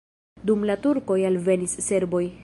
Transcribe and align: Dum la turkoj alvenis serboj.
Dum 0.49 0.63
la 0.69 0.75
turkoj 0.85 1.17
alvenis 1.31 1.77
serboj. 1.89 2.23